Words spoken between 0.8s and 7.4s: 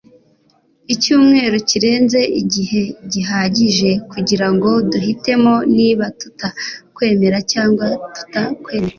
icyumweru kirenze igihe gihagije kugirango duhitemo niba tutakwemera